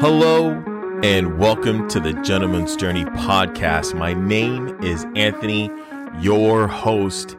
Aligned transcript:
Hello 0.00 0.52
and 1.02 1.38
welcome 1.38 1.86
to 1.90 2.00
the 2.00 2.14
Gentleman's 2.22 2.74
Journey 2.74 3.04
podcast. 3.04 3.92
My 3.92 4.14
name 4.14 4.82
is 4.82 5.04
Anthony, 5.14 5.70
your 6.20 6.66
host, 6.66 7.36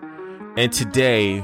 and 0.58 0.72
today 0.72 1.40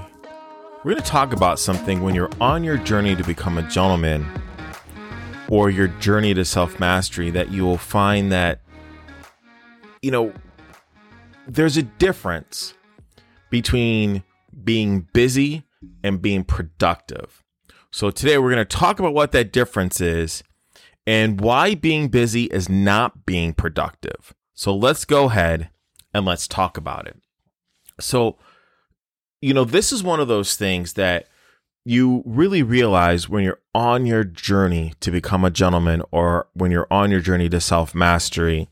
we're 0.83 0.91
going 0.91 0.97
to 0.97 1.01
talk 1.01 1.33
about 1.33 1.57
something 1.57 2.03
when 2.03 2.13
you're 2.13 2.29
on 2.39 2.63
your 2.63 2.77
journey 2.77 3.15
to 3.15 3.23
become 3.23 3.57
a 3.57 3.63
gentleman 3.63 4.27
or 5.49 5.71
your 5.71 5.87
journey 5.87 6.35
to 6.35 6.45
self 6.45 6.79
mastery 6.79 7.31
that 7.31 7.49
you 7.49 7.65
will 7.65 7.79
find 7.79 8.31
that, 8.31 8.61
you 10.03 10.11
know, 10.11 10.31
there's 11.47 11.77
a 11.77 11.83
difference 11.83 12.75
between 13.49 14.21
being 14.63 15.07
busy 15.13 15.63
and 16.03 16.21
being 16.21 16.43
productive. 16.43 17.43
So 17.89 18.11
today 18.11 18.37
we're 18.37 18.51
going 18.53 18.63
to 18.63 18.77
talk 18.77 18.99
about 18.99 19.15
what 19.15 19.31
that 19.31 19.51
difference 19.51 19.99
is 19.99 20.43
and 21.07 21.39
why 21.39 21.73
being 21.73 22.09
busy 22.09 22.43
is 22.45 22.67
not 22.67 23.25
being 23.25 23.53
productive. 23.53 24.35
So 24.53 24.75
let's 24.75 25.05
go 25.05 25.29
ahead 25.29 25.69
and 26.13 26.25
let's 26.25 26.49
talk 26.49 26.77
about 26.77 27.07
it. 27.07 27.15
So, 27.97 28.37
you 29.41 29.53
know, 29.53 29.63
this 29.63 29.93
is 29.93 30.03
one 30.03 30.19
of 30.19 30.27
those 30.27 30.57
things 30.57 30.93
that 30.93 31.27
you 31.85 32.21
really 32.25 32.61
realize 32.61 33.29
when 33.29 33.45
you're 33.45 33.61
on 33.73 34.05
your 34.05 34.25
journey 34.25 34.93
to 34.99 35.09
become 35.09 35.45
a 35.45 35.49
gentleman 35.49 36.03
or 36.11 36.49
when 36.53 36.71
you're 36.71 36.91
on 36.91 37.09
your 37.09 37.21
journey 37.21 37.47
to 37.49 37.61
self 37.61 37.95
mastery. 37.95 38.67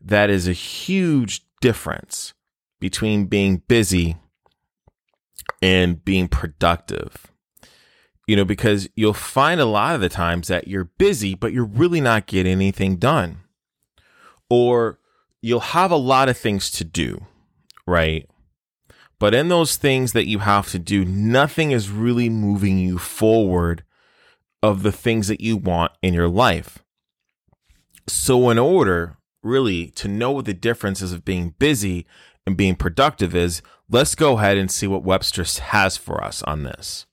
That 0.00 0.30
is 0.30 0.46
a 0.46 0.52
huge 0.52 1.44
difference 1.60 2.32
between 2.78 3.24
being 3.24 3.62
busy 3.66 4.16
and 5.60 6.04
being 6.04 6.28
productive. 6.28 7.32
You 8.26 8.36
know, 8.36 8.44
because 8.44 8.88
you'll 8.96 9.12
find 9.12 9.60
a 9.60 9.66
lot 9.66 9.94
of 9.94 10.00
the 10.00 10.08
times 10.08 10.48
that 10.48 10.66
you're 10.66 10.90
busy, 10.98 11.34
but 11.34 11.52
you're 11.52 11.64
really 11.64 12.00
not 12.00 12.26
getting 12.26 12.52
anything 12.52 12.96
done. 12.96 13.38
Or 14.50 14.98
you'll 15.40 15.60
have 15.60 15.90
a 15.90 15.96
lot 15.96 16.28
of 16.28 16.36
things 16.36 16.70
to 16.72 16.84
do, 16.84 17.26
right? 17.86 18.28
But 19.18 19.34
in 19.34 19.48
those 19.48 19.76
things 19.76 20.12
that 20.12 20.26
you 20.26 20.40
have 20.40 20.70
to 20.70 20.78
do, 20.78 21.04
nothing 21.04 21.70
is 21.70 21.88
really 21.88 22.28
moving 22.28 22.78
you 22.78 22.98
forward 22.98 23.84
of 24.62 24.82
the 24.82 24.92
things 24.92 25.28
that 25.28 25.40
you 25.40 25.56
want 25.56 25.92
in 26.02 26.12
your 26.12 26.28
life. 26.28 26.80
So, 28.08 28.50
in 28.50 28.58
order 28.58 29.16
really 29.42 29.88
to 29.92 30.08
know 30.08 30.32
what 30.32 30.44
the 30.44 30.54
differences 30.54 31.12
of 31.12 31.24
being 31.24 31.54
busy 31.58 32.06
and 32.46 32.56
being 32.56 32.74
productive 32.74 33.34
is, 33.34 33.62
let's 33.88 34.14
go 34.14 34.38
ahead 34.38 34.56
and 34.56 34.70
see 34.70 34.86
what 34.86 35.02
Webster 35.02 35.44
has 35.62 35.96
for 35.96 36.22
us 36.22 36.42
on 36.42 36.64
this. 36.64 37.05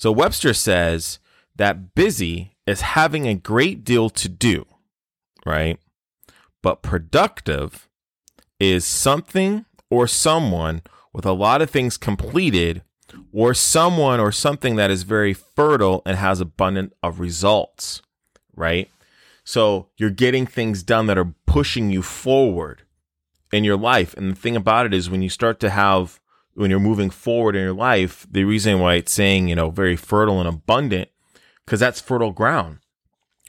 So, 0.00 0.10
Webster 0.10 0.54
says 0.54 1.18
that 1.56 1.94
busy 1.94 2.56
is 2.66 2.80
having 2.80 3.28
a 3.28 3.34
great 3.34 3.84
deal 3.84 4.08
to 4.08 4.30
do, 4.30 4.64
right? 5.44 5.78
But 6.62 6.80
productive 6.80 7.86
is 8.58 8.86
something 8.86 9.66
or 9.90 10.06
someone 10.06 10.80
with 11.12 11.26
a 11.26 11.34
lot 11.34 11.60
of 11.60 11.68
things 11.68 11.98
completed 11.98 12.80
or 13.30 13.52
someone 13.52 14.20
or 14.20 14.32
something 14.32 14.76
that 14.76 14.90
is 14.90 15.02
very 15.02 15.34
fertile 15.34 16.00
and 16.06 16.16
has 16.16 16.40
abundant 16.40 16.94
of 17.02 17.20
results, 17.20 18.00
right? 18.56 18.90
So 19.44 19.88
you're 19.98 20.08
getting 20.08 20.46
things 20.46 20.82
done 20.82 21.08
that 21.08 21.18
are 21.18 21.34
pushing 21.46 21.90
you 21.90 22.00
forward 22.00 22.84
in 23.52 23.64
your 23.64 23.76
life. 23.76 24.14
And 24.14 24.30
the 24.30 24.40
thing 24.40 24.56
about 24.56 24.86
it 24.86 24.94
is 24.94 25.10
when 25.10 25.20
you 25.20 25.28
start 25.28 25.60
to 25.60 25.68
have 25.68 26.20
when 26.54 26.70
you're 26.70 26.80
moving 26.80 27.10
forward 27.10 27.56
in 27.56 27.62
your 27.62 27.72
life, 27.72 28.26
the 28.30 28.44
reason 28.44 28.80
why 28.80 28.94
it's 28.94 29.12
saying, 29.12 29.48
you 29.48 29.54
know, 29.54 29.70
very 29.70 29.96
fertile 29.96 30.40
and 30.40 30.48
abundant, 30.48 31.08
because 31.64 31.80
that's 31.80 32.00
fertile 32.00 32.32
ground. 32.32 32.78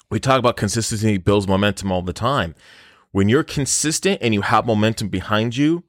We 0.09 0.19
talk 0.19 0.39
about 0.39 0.57
consistency 0.57 1.17
builds 1.17 1.47
momentum 1.47 1.91
all 1.91 2.01
the 2.01 2.13
time. 2.13 2.53
When 3.11 3.29
you're 3.29 3.43
consistent 3.43 4.19
and 4.21 4.33
you 4.33 4.41
have 4.41 4.65
momentum 4.65 5.09
behind 5.09 5.57
you, 5.57 5.83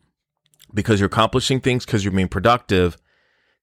because 0.75 1.01
you're 1.01 1.09
accomplishing 1.09 1.61
things, 1.61 1.85
because 1.85 2.05
you're 2.05 2.13
being 2.13 2.29
productive, 2.29 2.97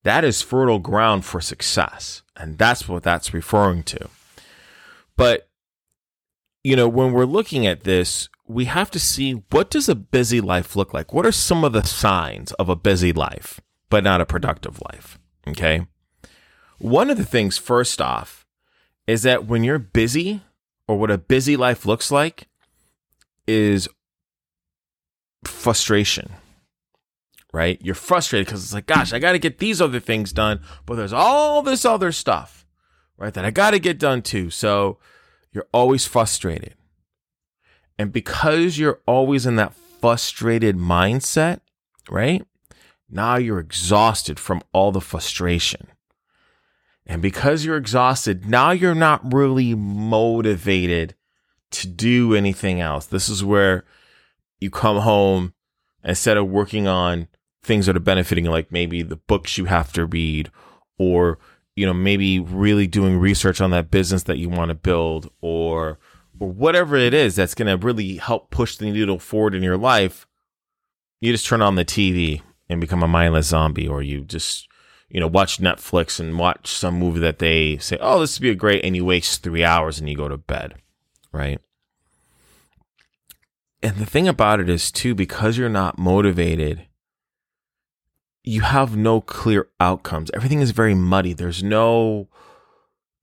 that 0.03 0.23
is 0.23 0.41
fertile 0.41 0.79
ground 0.79 1.25
for 1.25 1.41
success. 1.41 2.21
And 2.37 2.57
that's 2.57 2.87
what 2.87 3.03
that's 3.03 3.33
referring 3.33 3.83
to. 3.83 4.09
But, 5.17 5.49
you 6.63 6.75
know, 6.75 6.87
when 6.87 7.11
we're 7.11 7.25
looking 7.25 7.65
at 7.65 7.83
this, 7.83 8.29
we 8.49 8.65
have 8.65 8.89
to 8.91 8.99
see 8.99 9.43
what 9.51 9.69
does 9.69 9.87
a 9.87 9.95
busy 9.95 10.41
life 10.41 10.75
look 10.75 10.93
like? 10.93 11.13
What 11.13 11.25
are 11.25 11.31
some 11.31 11.63
of 11.63 11.71
the 11.71 11.83
signs 11.83 12.51
of 12.53 12.67
a 12.67 12.75
busy 12.75 13.13
life, 13.13 13.61
but 13.89 14.03
not 14.03 14.21
a 14.21 14.25
productive 14.25 14.81
life? 14.91 15.19
Okay. 15.47 15.85
One 16.79 17.09
of 17.09 17.17
the 17.17 17.25
things, 17.25 17.57
first 17.57 18.01
off, 18.01 18.47
is 19.05 19.23
that 19.23 19.45
when 19.45 19.63
you're 19.63 19.79
busy 19.79 20.41
or 20.87 20.97
what 20.97 21.11
a 21.11 21.17
busy 21.17 21.55
life 21.55 21.85
looks 21.85 22.11
like 22.11 22.47
is 23.47 23.87
frustration 25.45 26.31
right? 27.51 27.79
You're 27.81 27.95
frustrated 27.95 28.47
because 28.47 28.63
it's 28.63 28.73
like, 28.73 28.85
gosh, 28.85 29.13
I 29.13 29.19
got 29.19 29.31
to 29.31 29.39
get 29.39 29.57
these 29.57 29.81
other 29.81 29.99
things 29.99 30.31
done, 30.31 30.61
but 30.85 30.95
there's 30.95 31.13
all 31.13 31.61
this 31.61 31.85
other 31.85 32.11
stuff, 32.11 32.65
right? 33.17 33.33
That 33.33 33.45
I 33.45 33.51
got 33.51 33.71
to 33.71 33.79
get 33.79 33.99
done 33.99 34.21
too. 34.21 34.49
So 34.49 34.99
you're 35.51 35.67
always 35.73 36.05
frustrated. 36.05 36.75
And 37.99 38.13
because 38.13 38.79
you're 38.79 39.01
always 39.05 39.45
in 39.45 39.57
that 39.57 39.73
frustrated 39.73 40.77
mindset, 40.77 41.59
right? 42.09 42.45
Now 43.09 43.35
you're 43.35 43.59
exhausted 43.59 44.39
from 44.39 44.61
all 44.71 44.93
the 44.93 45.01
frustration. 45.01 45.89
And 47.05 47.21
because 47.21 47.65
you're 47.65 47.75
exhausted, 47.75 48.45
now 48.45 48.71
you're 48.71 48.95
not 48.95 49.33
really 49.33 49.75
motivated 49.75 51.15
to 51.71 51.87
do 51.87 52.33
anything 52.33 52.79
else. 52.79 53.05
This 53.05 53.27
is 53.27 53.43
where 53.43 53.83
you 54.61 54.69
come 54.69 54.97
home 54.97 55.53
instead 56.01 56.37
of 56.37 56.47
working 56.47 56.87
on 56.87 57.27
things 57.63 57.85
that 57.87 57.97
are 57.97 58.01
benefiting, 58.01 58.45
like 58.45 58.71
maybe 58.71 59.01
the 59.01 59.17
books 59.17 59.57
you 59.57 59.65
have 59.65 59.91
to 59.93 60.05
read, 60.05 60.49
or 60.97 61.37
you 61.75 61.85
know 61.85 61.93
maybe 61.93 62.39
really 62.39 62.87
doing 62.87 63.17
research 63.17 63.59
on 63.59 63.71
that 63.71 63.91
business 63.91 64.23
that 64.23 64.37
you 64.37 64.47
want 64.49 64.69
to 64.69 64.75
build, 64.75 65.29
or 65.41 65.99
or 66.39 66.49
whatever 66.49 66.95
it 66.95 67.13
is 67.13 67.35
that's 67.35 67.55
going 67.55 67.67
to 67.67 67.85
really 67.85 68.17
help 68.17 68.49
push 68.49 68.75
the 68.75 68.89
needle 68.89 69.19
forward 69.19 69.55
in 69.55 69.63
your 69.63 69.77
life. 69.77 70.25
You 71.21 71.31
just 71.31 71.45
turn 71.45 71.61
on 71.61 71.75
the 71.75 71.85
TV 71.85 72.41
and 72.69 72.79
become 72.79 73.03
a 73.03 73.07
mindless 73.07 73.47
zombie, 73.47 73.87
or 73.87 74.01
you 74.01 74.21
just 74.21 74.67
you 75.09 75.19
know 75.19 75.27
watch 75.27 75.59
Netflix 75.59 76.19
and 76.19 76.39
watch 76.39 76.67
some 76.67 76.95
movie 76.95 77.19
that 77.19 77.39
they 77.39 77.77
say, 77.77 77.97
"Oh, 77.99 78.19
this 78.19 78.39
would 78.39 78.43
be 78.43 78.51
a 78.51 78.55
great," 78.55 78.85
and 78.85 78.95
you 78.95 79.05
waste 79.05 79.43
three 79.43 79.63
hours 79.63 79.99
and 79.99 80.09
you 80.09 80.15
go 80.15 80.29
to 80.29 80.37
bed, 80.37 80.75
right? 81.31 81.59
And 83.81 83.97
the 83.97 84.05
thing 84.05 84.27
about 84.27 84.59
it 84.59 84.69
is 84.69 84.91
too, 84.91 85.15
because 85.15 85.57
you're 85.57 85.69
not 85.69 85.97
motivated 85.97 86.85
you 88.43 88.61
have 88.61 88.95
no 88.95 89.21
clear 89.21 89.67
outcomes. 89.79 90.31
Everything 90.33 90.61
is 90.61 90.71
very 90.71 90.95
muddy. 90.95 91.33
There's 91.33 91.63
no 91.63 92.29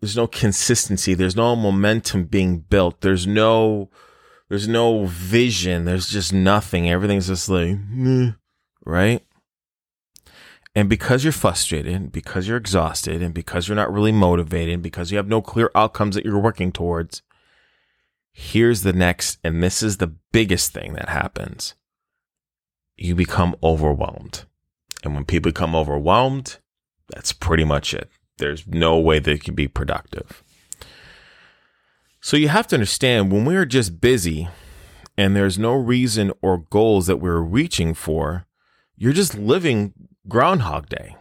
there's 0.00 0.16
no 0.16 0.26
consistency. 0.26 1.14
There's 1.14 1.36
no 1.36 1.56
momentum 1.56 2.24
being 2.24 2.58
built. 2.58 3.00
There's 3.00 3.26
no 3.26 3.90
there's 4.48 4.68
no 4.68 5.06
vision. 5.06 5.84
There's 5.84 6.08
just 6.08 6.32
nothing. 6.32 6.88
Everything's 6.88 7.26
just 7.26 7.48
like 7.48 7.76
Meh, 7.88 8.32
right? 8.84 9.24
And 10.74 10.90
because 10.90 11.24
you're 11.24 11.32
frustrated, 11.32 12.12
because 12.12 12.46
you're 12.46 12.58
exhausted, 12.58 13.22
and 13.22 13.32
because 13.32 13.66
you're 13.66 13.76
not 13.76 13.92
really 13.92 14.12
motivated, 14.12 14.82
because 14.82 15.10
you 15.10 15.16
have 15.16 15.26
no 15.26 15.40
clear 15.40 15.70
outcomes 15.74 16.14
that 16.14 16.24
you're 16.26 16.38
working 16.38 16.70
towards, 16.70 17.22
here's 18.30 18.82
the 18.82 18.92
next, 18.92 19.38
and 19.42 19.62
this 19.62 19.82
is 19.82 19.96
the 19.96 20.14
biggest 20.32 20.72
thing 20.72 20.92
that 20.92 21.08
happens. 21.08 21.74
You 22.94 23.14
become 23.14 23.56
overwhelmed. 23.62 24.44
And 25.02 25.14
when 25.14 25.24
people 25.24 25.50
become 25.50 25.74
overwhelmed, 25.74 26.58
that's 27.08 27.32
pretty 27.32 27.64
much 27.64 27.94
it. 27.94 28.10
There's 28.38 28.66
no 28.66 28.98
way 28.98 29.18
they 29.18 29.38
can 29.38 29.54
be 29.54 29.68
productive. 29.68 30.42
So 32.20 32.36
you 32.36 32.48
have 32.48 32.66
to 32.68 32.76
understand 32.76 33.30
when 33.30 33.44
we're 33.44 33.66
just 33.66 34.00
busy 34.00 34.48
and 35.16 35.34
there's 35.34 35.58
no 35.58 35.72
reason 35.74 36.32
or 36.42 36.58
goals 36.58 37.06
that 37.06 37.18
we're 37.18 37.40
reaching 37.40 37.94
for, 37.94 38.46
you're 38.96 39.12
just 39.12 39.36
living 39.36 39.94
Groundhog 40.28 40.88
Day 40.88 41.16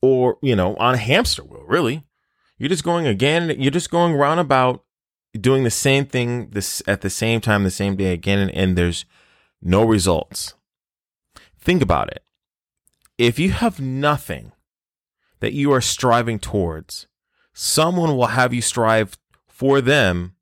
or, 0.00 0.38
you 0.42 0.54
know, 0.54 0.76
on 0.76 0.94
a 0.94 0.98
hamster 0.98 1.42
wheel, 1.42 1.64
really. 1.66 2.04
You're 2.58 2.70
just 2.70 2.84
going 2.84 3.06
again, 3.06 3.54
you're 3.58 3.70
just 3.70 3.90
going 3.90 4.14
roundabout 4.14 4.82
doing 5.38 5.64
the 5.64 5.70
same 5.70 6.06
thing 6.06 6.50
this 6.50 6.82
at 6.86 7.02
the 7.02 7.10
same 7.10 7.40
time, 7.40 7.64
the 7.64 7.70
same 7.70 7.96
day 7.96 8.12
again, 8.12 8.38
and, 8.38 8.50
and 8.52 8.78
there's 8.78 9.04
no 9.60 9.84
results. 9.84 10.54
Think 11.58 11.82
about 11.82 12.08
it 12.10 12.22
if 13.18 13.38
you 13.38 13.50
have 13.50 13.80
nothing 13.80 14.52
that 15.40 15.52
you 15.52 15.72
are 15.72 15.80
striving 15.80 16.38
towards, 16.38 17.06
someone 17.52 18.16
will 18.16 18.26
have 18.28 18.52
you 18.54 18.62
strive 18.62 19.18
for 19.48 19.80
them 19.80 20.34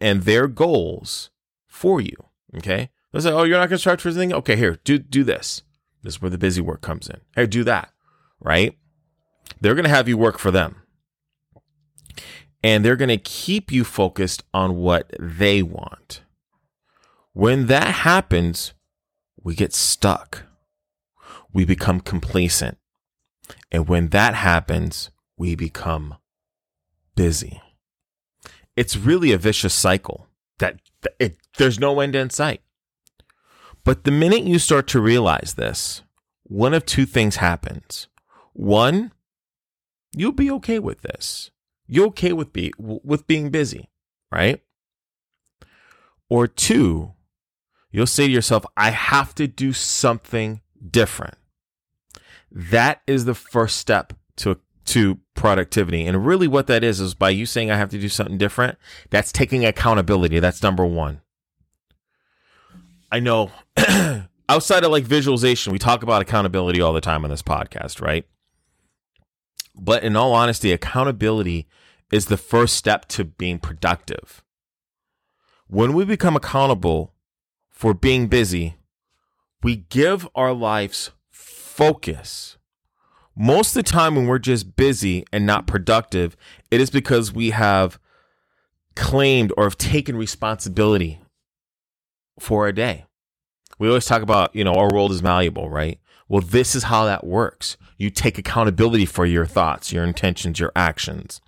and 0.00 0.22
their 0.22 0.48
goals 0.48 1.30
for 1.66 2.00
you. 2.00 2.16
Okay. 2.56 2.90
They'll 3.12 3.22
say, 3.22 3.32
Oh, 3.32 3.44
you're 3.44 3.58
not 3.58 3.68
going 3.68 3.76
to 3.76 3.78
strive 3.78 4.00
for 4.00 4.08
anything? 4.08 4.32
Okay, 4.32 4.56
here, 4.56 4.78
do, 4.84 4.98
do 4.98 5.24
this. 5.24 5.62
This 6.02 6.14
is 6.14 6.22
where 6.22 6.30
the 6.30 6.38
busy 6.38 6.60
work 6.60 6.80
comes 6.80 7.08
in. 7.08 7.20
Hey, 7.34 7.46
do 7.46 7.64
that. 7.64 7.92
Right. 8.40 8.78
They're 9.60 9.74
going 9.74 9.84
to 9.84 9.90
have 9.90 10.08
you 10.08 10.16
work 10.18 10.38
for 10.38 10.50
them. 10.50 10.82
and 12.62 12.84
they're 12.84 12.96
going 12.96 13.08
to 13.08 13.16
keep 13.18 13.70
you 13.70 13.84
focused 13.84 14.42
on 14.52 14.76
what 14.76 15.12
they 15.18 15.62
want. 15.62 16.22
When 17.32 17.66
that 17.66 17.94
happens, 17.94 18.74
we 19.42 19.54
get 19.54 19.72
stuck. 19.72 20.44
We 21.52 21.64
become 21.64 22.00
complacent. 22.00 22.78
And 23.70 23.88
when 23.88 24.08
that 24.08 24.34
happens, 24.34 25.10
we 25.36 25.54
become 25.54 26.16
busy. 27.14 27.60
It's 28.76 28.96
really 28.96 29.32
a 29.32 29.38
vicious 29.38 29.74
cycle 29.74 30.28
that 30.58 30.80
it, 31.18 31.38
there's 31.56 31.78
no 31.78 32.00
end 32.00 32.14
in 32.14 32.30
sight. 32.30 32.62
But 33.84 34.04
the 34.04 34.10
minute 34.10 34.42
you 34.42 34.58
start 34.58 34.86
to 34.88 35.00
realize 35.00 35.54
this, 35.54 36.02
one 36.42 36.74
of 36.74 36.84
two 36.84 37.06
things 37.06 37.36
happens. 37.36 38.08
One, 38.52 39.12
you'll 40.14 40.32
be 40.32 40.50
okay 40.50 40.78
with 40.78 41.02
this. 41.02 41.50
You're 41.86 42.08
okay 42.08 42.32
with 42.32 42.52
be 42.52 42.72
with 42.78 43.26
being 43.26 43.50
busy, 43.50 43.88
right? 44.30 44.62
Or 46.28 46.46
two, 46.46 47.14
you'll 47.90 48.06
say 48.06 48.26
to 48.26 48.32
yourself, 48.32 48.66
I 48.76 48.90
have 48.90 49.34
to 49.36 49.46
do 49.46 49.72
something 49.72 50.60
different. 50.90 51.37
That 52.50 53.02
is 53.06 53.24
the 53.24 53.34
first 53.34 53.76
step 53.76 54.12
to 54.36 54.58
to 54.86 55.18
productivity. 55.34 56.06
And 56.06 56.24
really 56.24 56.48
what 56.48 56.66
that 56.68 56.82
is 56.82 56.98
is 56.98 57.14
by 57.14 57.30
you 57.30 57.44
saying 57.44 57.70
I 57.70 57.76
have 57.76 57.90
to 57.90 58.00
do 58.00 58.08
something 58.08 58.38
different, 58.38 58.78
that's 59.10 59.30
taking 59.30 59.64
accountability. 59.66 60.40
That's 60.40 60.62
number 60.62 60.86
1. 60.86 61.20
I 63.12 63.20
know 63.20 63.52
outside 64.48 64.84
of 64.84 64.90
like 64.90 65.04
visualization, 65.04 65.72
we 65.72 65.78
talk 65.78 66.02
about 66.02 66.22
accountability 66.22 66.80
all 66.80 66.94
the 66.94 67.02
time 67.02 67.24
on 67.24 67.30
this 67.30 67.42
podcast, 67.42 68.00
right? 68.00 68.26
But 69.74 70.02
in 70.02 70.16
all 70.16 70.32
honesty, 70.32 70.72
accountability 70.72 71.68
is 72.10 72.26
the 72.26 72.36
first 72.36 72.74
step 72.74 73.06
to 73.08 73.24
being 73.24 73.58
productive. 73.58 74.42
When 75.68 75.92
we 75.92 76.04
become 76.04 76.34
accountable 76.34 77.12
for 77.70 77.92
being 77.92 78.28
busy, 78.28 78.76
we 79.62 79.76
give 79.76 80.26
our 80.34 80.54
lives 80.54 81.10
focus. 81.78 82.56
Most 83.36 83.76
of 83.76 83.84
the 83.84 83.88
time, 83.88 84.16
when 84.16 84.26
we're 84.26 84.40
just 84.40 84.74
busy 84.74 85.24
and 85.32 85.46
not 85.46 85.68
productive, 85.68 86.36
it 86.72 86.80
is 86.80 86.90
because 86.90 87.32
we 87.32 87.50
have 87.50 88.00
claimed 88.96 89.52
or 89.56 89.62
have 89.62 89.78
taken 89.78 90.16
responsibility 90.16 91.20
for 92.40 92.66
a 92.66 92.74
day. 92.74 93.04
We 93.78 93.86
always 93.86 94.06
talk 94.06 94.22
about, 94.22 94.56
you 94.56 94.64
know, 94.64 94.74
our 94.74 94.88
world 94.92 95.12
is 95.12 95.22
malleable, 95.22 95.70
right? 95.70 96.00
Well, 96.28 96.42
this 96.42 96.74
is 96.74 96.82
how 96.84 97.04
that 97.04 97.24
works. 97.24 97.76
You 97.96 98.10
take 98.10 98.38
accountability 98.38 99.06
for 99.06 99.24
your 99.24 99.46
thoughts, 99.46 99.92
your 99.92 100.02
intentions, 100.02 100.58
your 100.58 100.72
actions. 100.74 101.40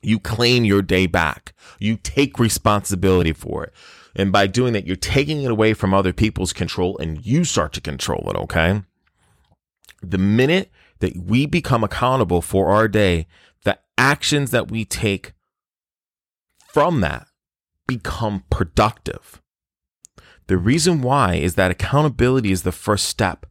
You 0.00 0.18
claim 0.18 0.64
your 0.64 0.80
day 0.80 1.06
back. 1.06 1.52
You 1.78 1.98
take 1.98 2.38
responsibility 2.38 3.34
for 3.34 3.64
it. 3.64 3.74
And 4.16 4.32
by 4.32 4.46
doing 4.46 4.72
that, 4.72 4.86
you're 4.86 4.96
taking 4.96 5.42
it 5.42 5.50
away 5.50 5.74
from 5.74 5.92
other 5.92 6.14
people's 6.14 6.54
control 6.54 6.96
and 6.96 7.26
you 7.26 7.44
start 7.44 7.74
to 7.74 7.82
control 7.82 8.26
it, 8.30 8.36
okay? 8.36 8.84
The 10.02 10.18
minute 10.18 10.70
that 11.00 11.16
we 11.16 11.46
become 11.46 11.84
accountable 11.84 12.42
for 12.42 12.70
our 12.70 12.88
day, 12.88 13.26
the 13.64 13.78
actions 13.98 14.50
that 14.50 14.70
we 14.70 14.84
take 14.84 15.32
from 16.72 17.00
that 17.00 17.26
become 17.86 18.44
productive. 18.50 19.42
The 20.46 20.56
reason 20.56 21.02
why 21.02 21.34
is 21.34 21.54
that 21.54 21.70
accountability 21.70 22.52
is 22.52 22.62
the 22.62 22.72
first 22.72 23.06
step 23.06 23.46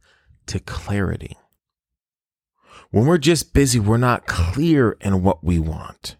to 0.46 0.58
clarity. 0.58 1.36
When 2.90 3.06
we're 3.06 3.18
just 3.18 3.54
busy, 3.54 3.78
we're 3.78 3.96
not 3.96 4.26
clear 4.26 4.96
in 5.00 5.22
what 5.22 5.44
we 5.44 5.58
want. 5.58 6.16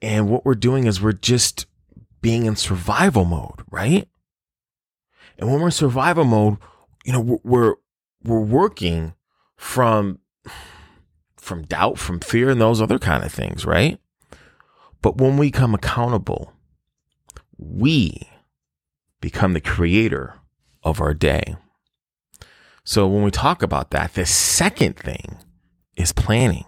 And 0.00 0.30
what 0.30 0.44
we're 0.46 0.54
doing 0.54 0.86
is 0.86 1.00
we're 1.00 1.12
just 1.12 1.66
being 2.22 2.46
in 2.46 2.56
survival 2.56 3.24
mode, 3.24 3.62
right? 3.70 4.08
And 5.38 5.50
when 5.50 5.60
we're 5.60 5.66
in 5.66 5.72
survival 5.72 6.24
mode, 6.24 6.56
you 7.04 7.12
know, 7.12 7.40
we're 7.44 7.74
we're 8.24 8.40
working 8.40 9.14
from 9.56 10.18
from 11.36 11.62
doubt, 11.62 11.98
from 11.98 12.20
fear, 12.20 12.50
and 12.50 12.60
those 12.60 12.80
other 12.80 12.98
kind 12.98 13.24
of 13.24 13.32
things, 13.32 13.64
right? 13.64 13.98
But 15.02 15.16
when 15.16 15.36
we 15.36 15.50
come 15.50 15.74
accountable, 15.74 16.52
we 17.56 18.28
become 19.20 19.54
the 19.54 19.60
creator 19.60 20.34
of 20.82 21.00
our 21.00 21.14
day. 21.14 21.56
So 22.84 23.06
when 23.06 23.22
we 23.22 23.30
talk 23.30 23.62
about 23.62 23.90
that, 23.90 24.14
the 24.14 24.26
second 24.26 24.96
thing 24.96 25.38
is 25.96 26.12
planning. 26.12 26.64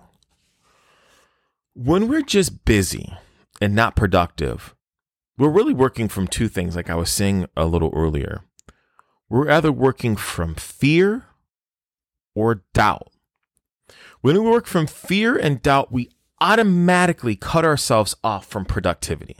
When 1.74 2.08
we're 2.08 2.22
just 2.22 2.64
busy 2.64 3.12
and 3.60 3.74
not 3.74 3.96
productive, 3.96 4.74
we're 5.38 5.48
really 5.48 5.74
working 5.74 6.08
from 6.08 6.28
two 6.28 6.48
things, 6.48 6.76
like 6.76 6.90
I 6.90 6.94
was 6.94 7.10
saying 7.10 7.46
a 7.56 7.64
little 7.66 7.92
earlier. 7.94 8.42
We're 9.28 9.50
either 9.50 9.72
working 9.72 10.16
from 10.16 10.54
fear 10.54 11.24
or 12.34 12.62
doubt. 12.72 13.12
When 14.20 14.40
we 14.42 14.48
work 14.48 14.66
from 14.66 14.86
fear 14.86 15.36
and 15.36 15.62
doubt, 15.62 15.92
we 15.92 16.10
automatically 16.40 17.36
cut 17.36 17.64
ourselves 17.64 18.16
off 18.22 18.46
from 18.46 18.64
productivity, 18.64 19.36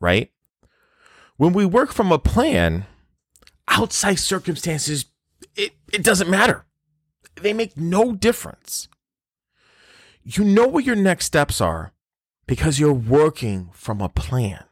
right? 0.00 0.30
When 1.36 1.52
we 1.52 1.64
work 1.64 1.92
from 1.92 2.12
a 2.12 2.18
plan, 2.18 2.86
outside 3.68 4.18
circumstances, 4.18 5.06
it, 5.56 5.72
it 5.92 6.02
doesn't 6.02 6.30
matter. 6.30 6.66
They 7.40 7.52
make 7.52 7.76
no 7.76 8.12
difference. 8.12 8.88
You 10.22 10.44
know 10.44 10.66
what 10.66 10.84
your 10.84 10.96
next 10.96 11.26
steps 11.26 11.60
are 11.60 11.92
because 12.46 12.78
you're 12.78 12.92
working 12.92 13.70
from 13.72 14.00
a 14.00 14.08
plan 14.08 14.64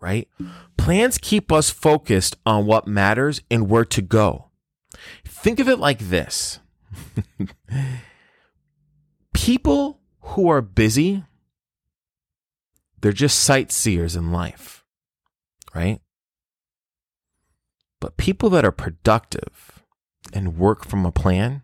right? 0.00 0.28
Plans 0.76 1.18
keep 1.18 1.52
us 1.52 1.70
focused 1.70 2.36
on 2.44 2.66
what 2.66 2.86
matters 2.86 3.42
and 3.50 3.68
where 3.68 3.84
to 3.84 4.02
go. 4.02 4.46
Think 5.24 5.60
of 5.60 5.68
it 5.68 5.78
like 5.78 5.98
this 5.98 6.58
people 9.34 10.00
who 10.20 10.48
are 10.48 10.62
busy, 10.62 11.24
they're 13.00 13.12
just 13.12 13.40
sightseers 13.40 14.16
in 14.16 14.32
life, 14.32 14.84
right? 15.74 16.00
But 18.00 18.16
people 18.16 18.50
that 18.50 18.64
are 18.64 18.72
productive 18.72 19.82
and 20.32 20.58
work 20.58 20.86
from 20.86 21.04
a 21.04 21.12
plan, 21.12 21.62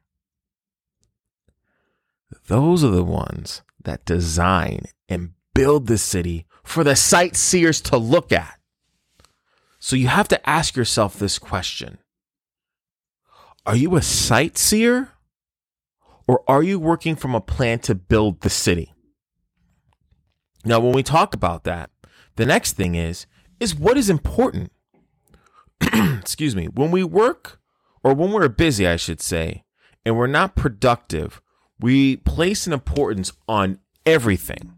those 2.46 2.84
are 2.84 2.90
the 2.90 3.04
ones 3.04 3.62
that 3.82 4.04
design 4.04 4.86
and 5.08 5.32
build 5.54 5.86
the 5.86 5.98
city 5.98 6.46
for 6.62 6.84
the 6.84 6.96
sightseers 6.96 7.80
to 7.80 7.96
look 7.96 8.32
at. 8.32 8.58
So 9.78 9.96
you 9.96 10.08
have 10.08 10.28
to 10.28 10.48
ask 10.48 10.76
yourself 10.76 11.18
this 11.18 11.38
question 11.38 11.98
Are 13.64 13.76
you 13.76 13.96
a 13.96 14.02
sightseer 14.02 15.10
or 16.26 16.42
are 16.48 16.62
you 16.62 16.78
working 16.78 17.16
from 17.16 17.34
a 17.34 17.40
plan 17.40 17.78
to 17.80 17.94
build 17.94 18.40
the 18.40 18.50
city? 18.50 18.94
Now, 20.64 20.80
when 20.80 20.92
we 20.92 21.02
talk 21.02 21.34
about 21.34 21.64
that, 21.64 21.90
the 22.36 22.46
next 22.46 22.72
thing 22.72 22.94
is 22.94 23.26
is 23.60 23.74
what 23.74 23.96
is 23.96 24.10
important. 24.10 24.70
Excuse 25.80 26.54
me. 26.54 26.66
When 26.66 26.90
we 26.90 27.04
work 27.04 27.60
or 28.02 28.14
when 28.14 28.32
we're 28.32 28.48
busy, 28.48 28.86
I 28.86 28.96
should 28.96 29.22
say, 29.22 29.64
and 30.04 30.16
we're 30.16 30.26
not 30.26 30.56
productive, 30.56 31.40
we 31.80 32.16
place 32.16 32.66
an 32.66 32.72
importance 32.72 33.32
on 33.48 33.78
everything. 34.04 34.72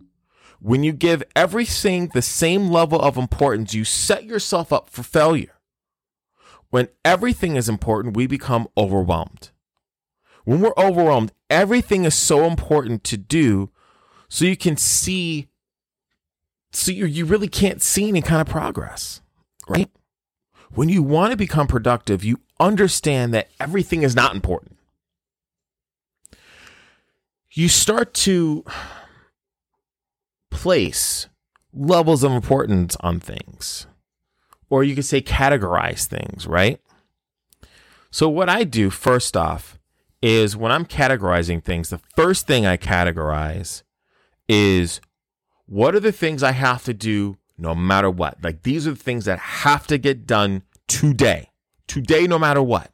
When 0.61 0.83
you 0.83 0.93
give 0.93 1.23
everything 1.37 2.09
the 2.09 2.23
same 2.23 2.71
level 2.71 3.01
of 3.01 3.17
importance, 3.17 3.75
you 3.75 3.85
set 3.85 4.25
yourself 4.25 4.73
up 4.73 4.91
for 4.91 5.03
failure. 5.03 5.55
When 6.71 6.89
everything 7.05 7.57
is 7.57 7.69
important, 7.69 8.17
we 8.17 8.27
become 8.27 8.69
overwhelmed. 8.77 9.51
When 10.49 10.63
we're 10.63 10.73
overwhelmed, 10.79 11.33
everything 11.51 12.07
is 12.07 12.15
so 12.15 12.47
important 12.47 13.05
to 13.05 13.19
do 13.19 13.69
so 14.31 14.47
you 14.47 14.57
can 14.57 14.79
see, 14.79 15.49
so 16.73 16.91
you, 16.91 17.05
you 17.05 17.27
really 17.27 17.49
can't 17.49 17.83
see 17.83 18.09
any 18.09 18.23
kind 18.23 18.41
of 18.41 18.49
progress, 18.49 19.21
right? 19.69 19.91
When 20.71 20.89
you 20.89 21.03
want 21.03 21.33
to 21.33 21.37
become 21.37 21.67
productive, 21.67 22.25
you 22.25 22.41
understand 22.59 23.35
that 23.35 23.51
everything 23.61 24.03
is 24.03 24.17
not 24.17 24.35
important. 24.35 24.79
You 27.51 27.69
start 27.69 28.15
to 28.15 28.65
place 30.51 31.29
levels 31.75 32.25
of 32.25 32.33
importance 32.33 32.97
on 33.01 33.21
things. 33.21 33.87
Or 34.71 34.83
you 34.83 34.95
could 34.95 35.05
say 35.05 35.21
categorize 35.21 36.07
things, 36.07 36.47
right? 36.47 36.81
So, 38.11 38.31
what 38.31 38.49
I 38.49 38.65
do 38.65 38.89
first 38.89 39.37
off 39.37 39.78
is 40.21 40.57
when 40.57 40.73
I'm 40.73 40.85
categorizing 40.85 41.63
things, 41.63 41.91
the 41.91 42.01
first 42.17 42.47
thing 42.47 42.67
I 42.67 42.77
categorize 42.77 43.83
is 44.49 45.01
what 45.67 45.95
are 45.95 46.01
the 46.01 46.13
things 46.13 46.43
I 46.43 46.53
have 46.53 46.85
to 46.85 46.95
do 46.95 47.37
no 47.57 47.75
matter 47.75 48.11
what? 48.11 48.39
Like, 48.43 48.63
these 48.63 48.87
are 48.87 48.93
the 48.93 48.97
things 48.97 49.25
that 49.27 49.39
have 49.39 49.87
to 49.89 49.99
get 49.99 50.27
done 50.27 50.63
today, 50.87 51.51
today, 51.87 52.27
no 52.27 52.39
matter 52.39 52.63
what. 52.63 52.93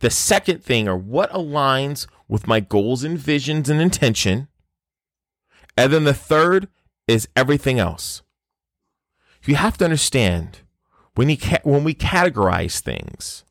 The 0.00 0.10
second 0.10 0.62
thing 0.62 0.88
are 0.88 0.96
what 0.96 1.30
aligns 1.30 2.06
with 2.28 2.46
my 2.46 2.60
goals 2.60 3.04
and 3.04 3.18
visions 3.18 3.68
and 3.68 3.80
intention. 3.80 4.48
And 5.76 5.92
then 5.92 6.04
the 6.04 6.14
third 6.14 6.68
is 7.06 7.28
everything 7.36 7.78
else. 7.78 8.22
You 9.44 9.54
have 9.54 9.78
to 9.78 9.84
understand 9.84 10.60
when, 11.14 11.28
you 11.28 11.38
ca- 11.38 11.60
when 11.62 11.84
we 11.84 11.94
categorize 11.94 12.80
things 12.80 13.44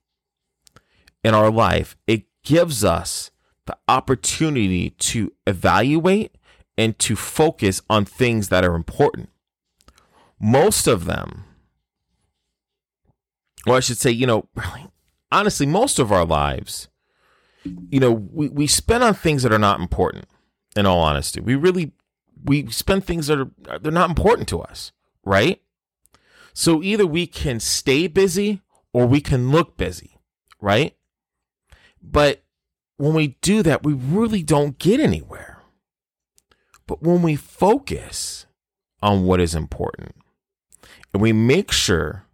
in 1.24 1.34
our 1.34 1.50
life, 1.50 1.96
it 2.06 2.26
gives 2.46 2.84
us 2.84 3.32
the 3.66 3.78
opportunity 3.88 4.92
to 4.92 5.34
evaluate 5.46 6.38
and 6.78 6.98
to 7.00 7.16
focus 7.16 7.82
on 7.90 8.06
things 8.06 8.50
that 8.50 8.64
are 8.64 8.76
important. 8.76 9.30
Most 10.40 10.88
of 10.88 11.06
them, 11.06 11.46
or 13.68 13.76
I 13.76 13.80
should 13.82 13.98
say, 13.98 14.12
you 14.12 14.28
know, 14.28 14.48
honestly, 15.32 15.66
most 15.66 16.00
of 16.00 16.12
our 16.12 16.26
lives, 16.26 16.88
you 17.90 18.00
know, 18.00 18.12
we, 18.12 18.48
we 18.50 18.68
spend 18.68 19.04
on 19.04 19.14
things 19.14 19.44
that 19.44 19.52
are 19.52 19.60
not 19.60 19.80
important, 19.80 20.26
in 20.76 20.86
all 20.86 21.00
honesty. 21.00 21.40
We 21.40 21.56
really 21.56 21.94
we 22.44 22.68
spend 22.68 23.06
things 23.06 23.28
that 23.28 23.40
are 23.40 23.80
they're 23.80 23.92
not 23.92 24.10
important 24.10 24.48
to 24.50 24.62
us, 24.62 24.92
right? 25.24 25.62
So 26.54 26.84
either 26.84 27.06
we 27.06 27.28
can 27.28 27.60
stay 27.60 28.08
busy 28.08 28.62
or 28.94 29.08
we 29.08 29.22
can 29.22 29.52
look 29.52 29.78
busy, 29.78 30.20
right? 30.62 30.96
But 32.12 32.44
when 32.98 33.14
we 33.14 33.38
do 33.42 33.64
that, 33.64 33.84
we 33.84 33.94
really 33.94 34.44
don't 34.44 34.78
get 34.78 35.00
anywhere. 35.00 35.62
But 36.88 37.02
when 37.02 37.22
we 37.22 37.36
focus 37.36 38.46
on 39.02 39.26
what 39.26 39.42
is 39.42 39.56
important 39.56 40.16
and 41.14 41.22
we 41.22 41.34
make 41.34 41.72
sure 41.72 42.28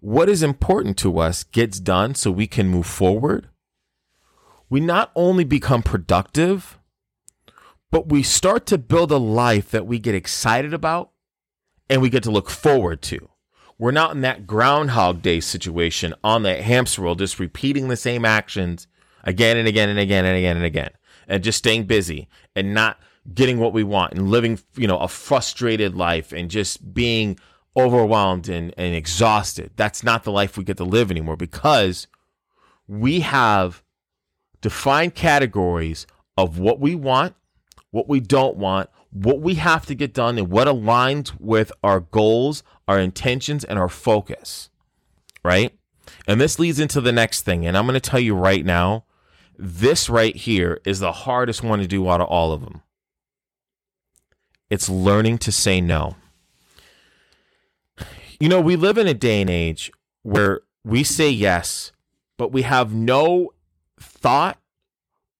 what 0.00 0.28
is 0.28 0.42
important 0.42 0.96
to 0.98 1.18
us 1.18 1.44
gets 1.44 1.80
done 1.80 2.14
so 2.14 2.30
we 2.30 2.46
can 2.46 2.68
move 2.68 2.86
forward, 2.86 3.48
we 4.70 4.80
not 4.80 5.10
only 5.14 5.44
become 5.44 5.82
productive, 5.82 6.78
but 7.90 8.08
we 8.08 8.22
start 8.22 8.66
to 8.66 8.78
build 8.78 9.10
a 9.10 9.18
life 9.18 9.70
that 9.70 9.86
we 9.86 9.98
get 9.98 10.14
excited 10.14 10.72
about 10.72 11.10
and 11.88 12.00
we 12.00 12.10
get 12.10 12.22
to 12.22 12.30
look 12.30 12.50
forward 12.50 13.02
to. 13.02 13.28
We're 13.78 13.90
not 13.90 14.12
in 14.12 14.20
that 14.20 14.46
Groundhog 14.46 15.22
Day 15.22 15.40
situation 15.40 16.14
on 16.22 16.42
that 16.44 16.60
hamster 16.60 17.02
wheel, 17.02 17.14
just 17.14 17.40
repeating 17.40 17.88
the 17.88 17.96
same 17.96 18.24
actions 18.24 18.86
again 19.24 19.56
and 19.56 19.66
again 19.66 19.88
and 19.88 19.98
again 19.98 20.24
and 20.24 20.36
again 20.36 20.56
and 20.56 20.64
again, 20.64 20.90
and 21.26 21.42
just 21.42 21.58
staying 21.58 21.84
busy 21.84 22.28
and 22.54 22.72
not 22.72 22.98
getting 23.32 23.58
what 23.58 23.72
we 23.72 23.82
want 23.82 24.12
and 24.12 24.30
living, 24.30 24.58
you 24.76 24.86
know, 24.86 24.98
a 24.98 25.08
frustrated 25.08 25.94
life 25.94 26.32
and 26.32 26.50
just 26.50 26.94
being 26.94 27.38
overwhelmed 27.76 28.48
and, 28.48 28.72
and 28.76 28.94
exhausted. 28.94 29.72
That's 29.76 30.04
not 30.04 30.24
the 30.24 30.32
life 30.32 30.56
we 30.56 30.64
get 30.64 30.76
to 30.76 30.84
live 30.84 31.10
anymore 31.10 31.36
because 31.36 32.06
we 32.86 33.20
have 33.20 33.82
defined 34.60 35.14
categories 35.14 36.06
of 36.36 36.58
what 36.58 36.80
we 36.80 36.94
want, 36.94 37.34
what 37.90 38.08
we 38.08 38.20
don't 38.20 38.56
want, 38.56 38.90
what 39.14 39.40
we 39.40 39.54
have 39.54 39.86
to 39.86 39.94
get 39.94 40.12
done, 40.12 40.36
and 40.36 40.50
what 40.50 40.68
aligns 40.68 41.32
with 41.40 41.72
our 41.82 42.00
goals, 42.00 42.62
our 42.86 42.98
intentions, 42.98 43.64
and 43.64 43.78
our 43.78 43.88
focus. 43.88 44.68
Right? 45.42 45.78
And 46.26 46.40
this 46.40 46.58
leads 46.58 46.78
into 46.78 47.00
the 47.00 47.12
next 47.12 47.42
thing. 47.42 47.64
And 47.66 47.76
I'm 47.76 47.86
going 47.86 47.94
to 47.94 48.00
tell 48.00 48.20
you 48.20 48.34
right 48.34 48.64
now 48.64 49.04
this 49.56 50.08
right 50.08 50.34
here 50.34 50.80
is 50.84 51.00
the 51.00 51.12
hardest 51.12 51.62
one 51.62 51.78
to 51.78 51.86
do 51.86 52.08
out 52.08 52.20
of 52.20 52.28
all 52.28 52.52
of 52.52 52.60
them. 52.60 52.82
It's 54.68 54.88
learning 54.88 55.38
to 55.38 55.52
say 55.52 55.80
no. 55.80 56.16
You 58.40 58.48
know, 58.48 58.60
we 58.60 58.76
live 58.76 58.98
in 58.98 59.06
a 59.06 59.14
day 59.14 59.40
and 59.40 59.48
age 59.48 59.92
where 60.22 60.62
we 60.84 61.04
say 61.04 61.30
yes, 61.30 61.92
but 62.36 62.50
we 62.50 62.62
have 62.62 62.92
no 62.92 63.50
thought 64.00 64.58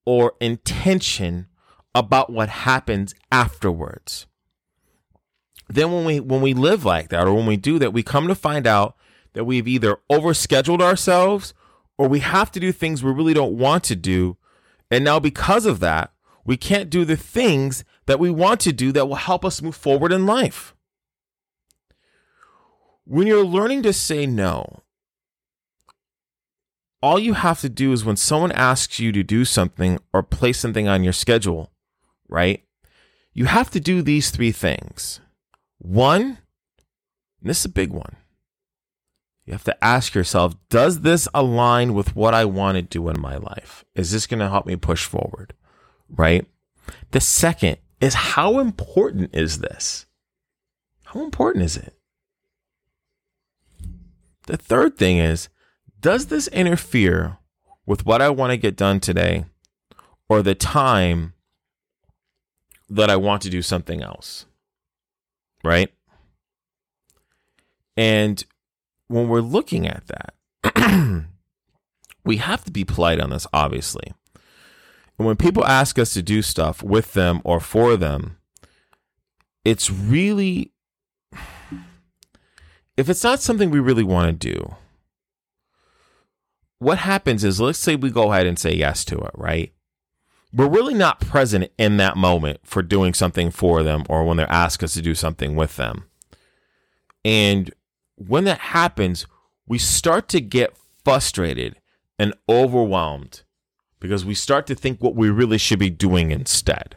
or 0.06 0.34
intention 0.40 1.48
about 1.94 2.30
what 2.30 2.48
happens 2.48 3.14
afterwards. 3.30 4.26
Then 5.68 5.92
when 5.92 6.04
we 6.04 6.20
when 6.20 6.42
we 6.42 6.52
live 6.52 6.84
like 6.84 7.08
that 7.08 7.26
or 7.26 7.34
when 7.34 7.46
we 7.46 7.56
do 7.56 7.78
that, 7.78 7.92
we 7.92 8.02
come 8.02 8.28
to 8.28 8.34
find 8.34 8.66
out 8.66 8.96
that 9.32 9.44
we've 9.44 9.68
either 9.68 9.98
overscheduled 10.10 10.80
ourselves 10.80 11.54
or 11.96 12.08
we 12.08 12.20
have 12.20 12.50
to 12.52 12.60
do 12.60 12.72
things 12.72 13.02
we 13.02 13.12
really 13.12 13.34
don't 13.34 13.56
want 13.56 13.84
to 13.84 13.96
do. 13.96 14.36
And 14.90 15.04
now, 15.04 15.18
because 15.18 15.66
of 15.66 15.80
that, 15.80 16.12
we 16.44 16.56
can't 16.56 16.90
do 16.90 17.04
the 17.04 17.16
things 17.16 17.84
that 18.06 18.20
we 18.20 18.30
want 18.30 18.60
to 18.60 18.72
do 18.72 18.92
that 18.92 19.08
will 19.08 19.16
help 19.16 19.44
us 19.44 19.62
move 19.62 19.76
forward 19.76 20.12
in 20.12 20.26
life. 20.26 20.74
When 23.04 23.26
you're 23.26 23.44
learning 23.44 23.82
to 23.84 23.92
say 23.92 24.26
no, 24.26 24.82
all 27.02 27.18
you 27.18 27.34
have 27.34 27.60
to 27.60 27.68
do 27.68 27.92
is 27.92 28.04
when 28.04 28.16
someone 28.16 28.52
asks 28.52 28.98
you 28.98 29.12
to 29.12 29.22
do 29.22 29.44
something 29.44 29.98
or 30.12 30.22
place 30.22 30.58
something 30.58 30.88
on 30.88 31.04
your 31.04 31.12
schedule, 31.12 31.70
right? 32.28 32.62
You 33.32 33.46
have 33.46 33.70
to 33.70 33.80
do 33.80 34.02
these 34.02 34.30
three 34.30 34.52
things. 34.52 35.20
One, 35.78 36.38
this 37.42 37.60
is 37.60 37.64
a 37.66 37.70
big 37.70 37.90
one 37.90 38.16
you 39.46 39.52
have 39.52 39.64
to 39.64 39.84
ask 39.84 40.14
yourself 40.14 40.54
does 40.68 41.00
this 41.00 41.28
align 41.34 41.94
with 41.94 42.16
what 42.16 42.34
I 42.34 42.44
want 42.44 42.76
to 42.76 42.82
do 42.82 43.08
in 43.08 43.20
my 43.20 43.36
life? 43.36 43.84
Is 43.94 44.10
this 44.10 44.26
going 44.26 44.40
to 44.40 44.48
help 44.48 44.66
me 44.66 44.76
push 44.76 45.04
forward? 45.04 45.54
Right? 46.08 46.46
The 47.10 47.20
second 47.20 47.78
is 48.00 48.14
how 48.14 48.58
important 48.58 49.34
is 49.34 49.58
this? 49.58 50.06
How 51.04 51.22
important 51.22 51.64
is 51.64 51.76
it? 51.76 51.94
The 54.46 54.56
third 54.56 54.96
thing 54.96 55.18
is 55.18 55.48
does 56.00 56.26
this 56.26 56.48
interfere 56.48 57.38
with 57.86 58.06
what 58.06 58.22
I 58.22 58.30
want 58.30 58.50
to 58.50 58.56
get 58.56 58.76
done 58.76 59.00
today 59.00 59.44
or 60.28 60.42
the 60.42 60.54
time 60.54 61.33
that 62.94 63.10
I 63.10 63.16
want 63.16 63.42
to 63.42 63.50
do 63.50 63.62
something 63.62 64.02
else? 64.02 64.46
Right? 65.62 65.92
And 67.96 68.44
when 69.08 69.28
we're 69.28 69.40
looking 69.40 69.86
at 69.86 70.04
that, 70.08 71.24
we 72.24 72.38
have 72.38 72.64
to 72.64 72.72
be 72.72 72.84
polite 72.84 73.20
on 73.20 73.30
this, 73.30 73.46
obviously. 73.52 74.12
And 75.18 75.26
when 75.26 75.36
people 75.36 75.64
ask 75.64 75.98
us 75.98 76.12
to 76.14 76.22
do 76.22 76.42
stuff 76.42 76.82
with 76.82 77.12
them 77.12 77.40
or 77.44 77.60
for 77.60 77.96
them, 77.96 78.38
it's 79.64 79.90
really, 79.90 80.72
if 82.96 83.08
it's 83.08 83.22
not 83.24 83.40
something 83.40 83.70
we 83.70 83.80
really 83.80 84.02
want 84.02 84.40
to 84.40 84.52
do, 84.52 84.74
what 86.78 86.98
happens 86.98 87.44
is 87.44 87.60
let's 87.60 87.78
say 87.78 87.96
we 87.96 88.10
go 88.10 88.32
ahead 88.32 88.46
and 88.46 88.58
say 88.58 88.74
yes 88.74 89.04
to 89.06 89.18
it, 89.18 89.30
right? 89.34 89.72
We're 90.54 90.68
really 90.68 90.94
not 90.94 91.20
present 91.20 91.72
in 91.76 91.96
that 91.96 92.16
moment 92.16 92.60
for 92.62 92.80
doing 92.80 93.12
something 93.12 93.50
for 93.50 93.82
them 93.82 94.04
or 94.08 94.24
when 94.24 94.36
they're 94.36 94.50
ask 94.50 94.82
us 94.84 94.94
to 94.94 95.02
do 95.02 95.14
something 95.14 95.56
with 95.56 95.76
them. 95.76 96.04
And 97.24 97.72
when 98.14 98.44
that 98.44 98.58
happens, 98.58 99.26
we 99.66 99.78
start 99.78 100.28
to 100.28 100.40
get 100.40 100.76
frustrated 101.04 101.80
and 102.18 102.34
overwhelmed 102.48 103.42
because 103.98 104.24
we 104.24 104.34
start 104.34 104.66
to 104.68 104.74
think 104.74 105.02
what 105.02 105.16
we 105.16 105.28
really 105.30 105.58
should 105.58 105.78
be 105.78 105.90
doing 105.90 106.30
instead, 106.30 106.96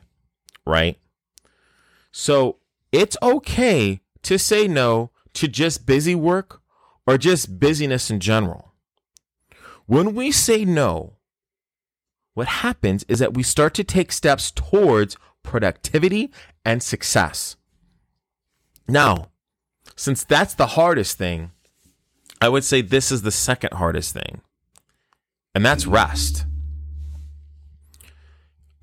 right? 0.66 1.00
So 2.12 2.58
it's 2.92 3.18
okay 3.24 4.02
to 4.24 4.38
say 4.38 4.68
no 4.68 5.12
to 5.34 5.48
just 5.48 5.86
busy 5.86 6.16
work 6.16 6.62
or 7.08 7.18
just 7.18 7.60
busyness 7.60 8.12
in 8.12 8.20
general. 8.20 8.74
When 9.86 10.14
we 10.14 10.32
say 10.32 10.66
no, 10.66 11.17
what 12.38 12.48
happens 12.48 13.04
is 13.08 13.18
that 13.18 13.34
we 13.34 13.42
start 13.42 13.74
to 13.74 13.84
take 13.84 14.12
steps 14.12 14.52
towards 14.52 15.18
productivity 15.42 16.32
and 16.64 16.84
success. 16.84 17.56
Now, 18.88 19.30
since 19.96 20.24
that's 20.24 20.54
the 20.54 20.68
hardest 20.68 21.18
thing, 21.18 21.50
I 22.40 22.50
would 22.50 22.64
say 22.64 22.82
this 22.82 23.12
is 23.12 23.24
the 23.24 23.32
second 23.32 23.74
hardest 23.74 24.14
thing, 24.14 24.42
and 25.56 25.66
that's 25.66 25.88
rest. 25.88 26.46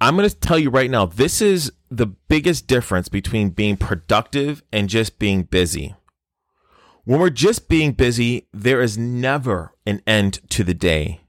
I'm 0.01 0.17
going 0.17 0.29
to 0.29 0.35
tell 0.35 0.59
you 0.59 0.71
right 0.71 0.91
now, 0.91 1.07
this 1.07 1.41
is 1.41 1.71
the 1.89 2.07
biggest 2.07 2.67
difference 2.67 3.09
between 3.09 3.51
being 3.51 3.77
productive 3.77 4.65
and 4.73 4.89
just 4.89 5.21
being 5.21 5.45
busy. 5.45 5.95
When 7.05 7.21
we're 7.21 7.31
just 7.31 7.69
being 7.69 7.93
busy, 7.93 8.49
there 8.53 8.83
is 8.83 8.99
never 8.99 9.75
an 9.87 10.03
end 10.09 10.41
to 10.51 10.65
the 10.65 10.75
day. 10.75 11.21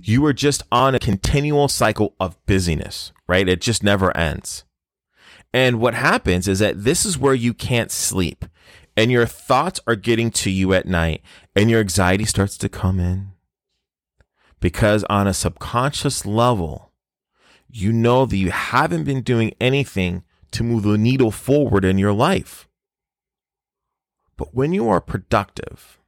You 0.00 0.24
are 0.26 0.32
just 0.32 0.62
on 0.72 0.94
a 0.94 0.98
continual 0.98 1.68
cycle 1.68 2.14
of 2.18 2.44
busyness, 2.46 3.12
right? 3.28 3.48
It 3.48 3.60
just 3.60 3.82
never 3.82 4.16
ends. 4.16 4.64
And 5.52 5.80
what 5.80 5.94
happens 5.94 6.48
is 6.48 6.60
that 6.60 6.84
this 6.84 7.04
is 7.04 7.18
where 7.18 7.34
you 7.34 7.52
can't 7.52 7.90
sleep 7.90 8.46
and 8.96 9.10
your 9.10 9.26
thoughts 9.26 9.80
are 9.86 9.96
getting 9.96 10.30
to 10.30 10.50
you 10.50 10.72
at 10.72 10.86
night 10.86 11.22
and 11.54 11.70
your 11.70 11.80
anxiety 11.80 12.24
starts 12.24 12.56
to 12.58 12.68
come 12.68 12.98
in 12.98 13.32
because 14.60 15.04
on 15.10 15.26
a 15.26 15.34
subconscious 15.34 16.24
level, 16.24 16.92
you 17.68 17.92
know 17.92 18.24
that 18.24 18.36
you 18.36 18.50
haven't 18.50 19.04
been 19.04 19.22
doing 19.22 19.54
anything 19.60 20.22
to 20.52 20.62
move 20.62 20.84
the 20.84 20.96
needle 20.96 21.30
forward 21.30 21.84
in 21.84 21.98
your 21.98 22.12
life. 22.12 22.68
But 24.36 24.54
when 24.54 24.72
you 24.72 24.88
are 24.88 25.00
productive 25.00 25.98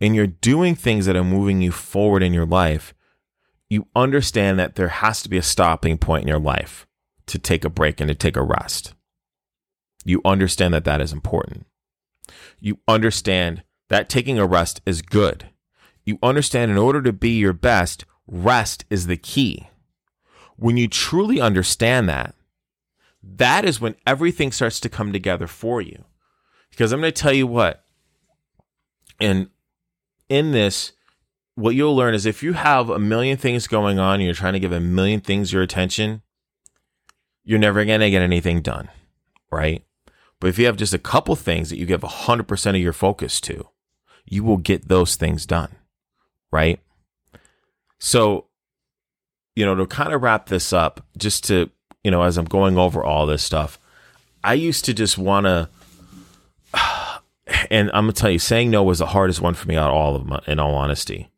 and 0.00 0.14
you're 0.14 0.26
doing 0.26 0.74
things 0.74 1.06
that 1.06 1.16
are 1.16 1.24
moving 1.24 1.62
you 1.62 1.72
forward 1.72 2.22
in 2.22 2.32
your 2.32 2.46
life, 2.46 2.94
you 3.68 3.86
understand 3.94 4.58
that 4.58 4.74
there 4.74 4.88
has 4.88 5.22
to 5.22 5.28
be 5.28 5.38
a 5.38 5.42
stopping 5.42 5.96
point 5.98 6.22
in 6.22 6.28
your 6.28 6.38
life 6.38 6.86
to 7.26 7.38
take 7.38 7.64
a 7.64 7.70
break 7.70 8.00
and 8.00 8.08
to 8.08 8.14
take 8.14 8.36
a 8.36 8.42
rest. 8.42 8.94
You 10.04 10.20
understand 10.24 10.74
that 10.74 10.84
that 10.84 11.00
is 11.00 11.12
important. 11.12 11.66
You 12.60 12.78
understand 12.86 13.62
that 13.88 14.08
taking 14.08 14.38
a 14.38 14.46
rest 14.46 14.80
is 14.84 15.02
good. 15.02 15.48
You 16.04 16.18
understand 16.22 16.70
in 16.70 16.76
order 16.76 17.00
to 17.02 17.12
be 17.12 17.38
your 17.38 17.52
best, 17.52 18.04
rest 18.26 18.84
is 18.90 19.06
the 19.06 19.16
key. 19.16 19.68
When 20.56 20.76
you 20.76 20.88
truly 20.88 21.40
understand 21.40 22.08
that, 22.08 22.34
that 23.22 23.64
is 23.64 23.80
when 23.80 23.94
everything 24.06 24.50
starts 24.52 24.80
to 24.80 24.88
come 24.88 25.12
together 25.12 25.46
for 25.46 25.80
you. 25.80 26.04
Because 26.70 26.92
I'm 26.92 27.00
going 27.00 27.12
to 27.12 27.22
tell 27.22 27.32
you 27.32 27.46
what, 27.46 27.84
and 29.20 29.48
in 30.28 30.52
this, 30.52 30.92
what 31.54 31.74
you'll 31.74 31.94
learn 31.94 32.14
is 32.14 32.26
if 32.26 32.42
you 32.42 32.54
have 32.54 32.88
a 32.88 32.98
million 32.98 33.36
things 33.36 33.66
going 33.66 33.98
on 33.98 34.14
and 34.14 34.22
you're 34.24 34.34
trying 34.34 34.54
to 34.54 34.60
give 34.60 34.72
a 34.72 34.80
million 34.80 35.20
things 35.20 35.52
your 35.52 35.62
attention, 35.62 36.22
you're 37.44 37.58
never 37.58 37.84
going 37.84 38.00
to 38.00 38.10
get 38.10 38.22
anything 38.22 38.62
done, 38.62 38.88
right? 39.50 39.84
But 40.40 40.48
if 40.48 40.58
you 40.58 40.66
have 40.66 40.76
just 40.76 40.94
a 40.94 40.98
couple 40.98 41.36
things 41.36 41.70
that 41.70 41.78
you 41.78 41.86
give 41.86 42.00
100% 42.00 42.70
of 42.70 42.76
your 42.76 42.92
focus 42.92 43.40
to, 43.42 43.68
you 44.24 44.42
will 44.42 44.56
get 44.56 44.88
those 44.88 45.16
things 45.16 45.46
done, 45.46 45.76
right? 46.50 46.80
So, 47.98 48.46
you 49.54 49.64
know, 49.64 49.74
to 49.74 49.86
kind 49.86 50.12
of 50.12 50.22
wrap 50.22 50.46
this 50.46 50.72
up, 50.72 51.04
just 51.16 51.44
to, 51.44 51.70
you 52.02 52.10
know, 52.10 52.22
as 52.22 52.38
I'm 52.38 52.46
going 52.46 52.78
over 52.78 53.04
all 53.04 53.26
this 53.26 53.42
stuff, 53.42 53.78
I 54.42 54.54
used 54.54 54.84
to 54.86 54.94
just 54.94 55.18
want 55.18 55.46
to, 55.46 55.68
and 57.70 57.90
I'm 57.92 58.04
gonna 58.04 58.12
tell 58.12 58.30
you, 58.30 58.38
saying 58.38 58.70
no 58.70 58.82
was 58.82 58.98
the 58.98 59.06
hardest 59.06 59.40
one 59.40 59.54
for 59.54 59.68
me 59.68 59.76
out 59.76 59.90
all 59.90 60.16
of 60.16 60.26
them, 60.26 60.40
in 60.46 60.58
all 60.58 60.74
honesty, 60.74 61.30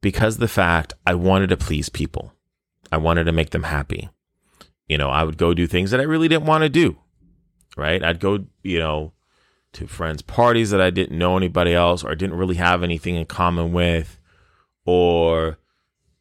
because 0.00 0.38
the 0.38 0.48
fact 0.48 0.94
I 1.06 1.14
wanted 1.14 1.48
to 1.48 1.56
please 1.56 1.88
people, 1.88 2.32
I 2.90 2.96
wanted 2.96 3.24
to 3.24 3.32
make 3.32 3.50
them 3.50 3.64
happy. 3.64 4.08
You 4.88 4.98
know, 4.98 5.10
I 5.10 5.24
would 5.24 5.36
go 5.36 5.54
do 5.54 5.66
things 5.66 5.90
that 5.90 6.00
I 6.00 6.04
really 6.04 6.28
didn't 6.28 6.46
want 6.46 6.62
to 6.62 6.68
do. 6.68 6.98
Right? 7.76 8.02
I'd 8.02 8.20
go, 8.20 8.44
you 8.62 8.78
know, 8.78 9.12
to 9.74 9.86
friends' 9.86 10.22
parties 10.22 10.70
that 10.70 10.80
I 10.80 10.90
didn't 10.90 11.16
know 11.16 11.36
anybody 11.36 11.72
else 11.72 12.02
or 12.02 12.14
didn't 12.14 12.36
really 12.36 12.56
have 12.56 12.82
anything 12.82 13.14
in 13.14 13.26
common 13.26 13.72
with, 13.72 14.18
or 14.84 15.58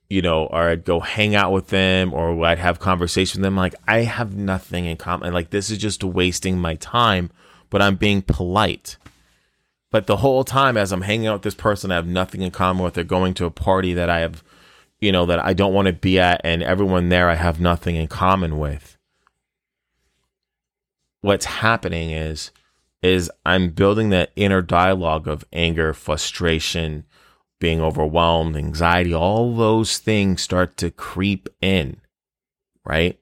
you 0.10 0.22
know, 0.24 0.48
or 0.48 0.70
I'd 0.70 0.86
go 0.86 1.00
hang 1.00 1.36
out 1.36 1.52
with 1.52 1.68
them 1.68 2.14
or 2.14 2.44
I'd 2.44 2.58
have 2.58 2.80
conversation 2.80 3.40
with 3.42 3.46
them. 3.46 3.56
Like, 3.56 3.76
I 3.88 4.00
have 4.00 4.36
nothing 4.36 4.86
in 4.86 4.98
common. 4.98 5.34
Like, 5.34 5.52
this 5.52 5.70
is 5.70 5.78
just 5.78 6.04
wasting 6.04 6.58
my 6.58 6.76
time, 6.76 7.30
but 7.70 7.82
I'm 7.82 7.96
being 7.96 8.22
polite. 8.22 8.98
But 9.92 10.08
the 10.08 10.18
whole 10.18 10.44
time, 10.44 10.78
as 10.78 10.92
I'm 10.92 11.02
hanging 11.02 11.28
out 11.28 11.34
with 11.34 11.42
this 11.44 11.56
person 11.56 11.92
I 11.92 11.96
have 11.96 12.08
nothing 12.08 12.42
in 12.42 12.52
common 12.52 12.84
with, 12.84 12.94
They're 12.94 13.04
going 13.04 13.34
to 13.36 13.46
a 13.46 13.52
party 13.52 13.94
that 13.94 14.10
I 14.10 14.20
have, 14.20 14.44
you 15.00 15.12
know, 15.12 15.26
that 15.26 15.44
I 15.44 15.54
don't 15.54 15.74
want 15.74 15.88
to 15.88 15.94
be 15.94 16.20
at, 16.20 16.42
and 16.44 16.62
everyone 16.62 17.10
there 17.10 17.30
I 17.30 17.36
have 17.36 17.60
nothing 17.60 17.96
in 17.96 18.08
common 18.08 18.60
with. 18.60 18.98
What's 21.22 21.46
happening 21.46 22.12
is, 22.12 22.52
is 23.02 23.32
I'm 23.46 23.72
building 23.72 24.10
that 24.10 24.32
inner 24.36 24.62
dialogue 24.62 25.28
of 25.28 25.46
anger, 25.52 25.94
frustration, 25.94 27.06
being 27.60 27.82
overwhelmed, 27.82 28.56
anxiety, 28.56 29.14
all 29.14 29.56
those 29.56 29.98
things 29.98 30.42
start 30.42 30.78
to 30.78 30.92
creep 30.92 31.50
in, 31.62 31.98
right? 32.86 33.20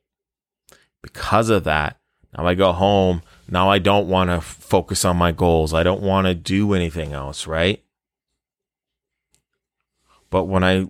Because 1.02 1.50
of 1.50 1.64
that, 1.64 2.00
now 2.38 2.46
I 2.46 2.54
go 2.54 2.72
home. 2.72 3.24
Now 3.50 3.70
I 3.70 3.80
don't 3.80 4.08
want 4.08 4.30
to 4.30 4.42
focus 4.42 5.06
on 5.06 5.18
my 5.18 5.32
goals. 5.32 5.74
I 5.74 5.84
don't 5.84 6.02
want 6.02 6.28
to 6.28 6.36
do 6.36 6.74
anything 6.74 7.14
else, 7.14 7.48
right? 7.48 7.84
But 10.30 10.46
when 10.46 10.64
I 10.64 10.88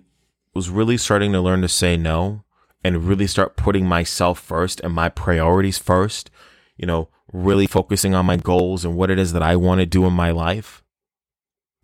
was 0.54 0.68
really 0.68 0.96
starting 0.96 1.32
to 1.32 1.40
learn 1.40 1.62
to 1.62 1.68
say 1.68 1.96
no 1.96 2.42
and 2.82 3.04
really 3.04 3.26
start 3.26 3.56
putting 3.56 3.86
myself 3.86 4.40
first 4.40 4.80
and 4.80 4.92
my 4.92 5.08
priorities 5.08 5.78
first, 5.78 6.30
you 6.76 6.86
know, 6.86 7.08
really 7.32 7.66
focusing 7.66 8.14
on 8.14 8.26
my 8.26 8.36
goals 8.36 8.84
and 8.84 8.96
what 8.96 9.10
it 9.10 9.18
is 9.18 9.32
that 9.32 9.42
I 9.42 9.54
want 9.54 9.80
to 9.80 9.86
do 9.86 10.04
in 10.06 10.12
my 10.12 10.30
life, 10.30 10.82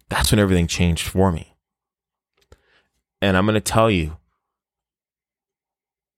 that's 0.08 0.32
when 0.32 0.38
everything 0.38 0.66
changed 0.66 1.06
for 1.06 1.30
me. 1.30 1.56
And 3.22 3.36
I'm 3.36 3.46
going 3.46 3.54
to 3.54 3.60
tell 3.60 3.90
you 3.90 4.16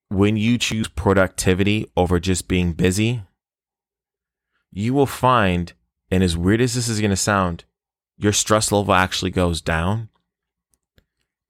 when 0.08 0.36
you 0.36 0.56
choose 0.58 0.88
productivity 0.88 1.90
over 1.96 2.20
just 2.20 2.48
being 2.48 2.72
busy, 2.72 3.22
you 4.76 4.92
will 4.92 5.06
find, 5.06 5.72
and 6.10 6.22
as 6.22 6.36
weird 6.36 6.60
as 6.60 6.74
this 6.74 6.86
is 6.86 7.00
going 7.00 7.10
to 7.10 7.16
sound, 7.16 7.64
your 8.18 8.32
stress 8.32 8.70
level 8.70 8.92
actually 8.92 9.30
goes 9.30 9.62
down 9.62 10.10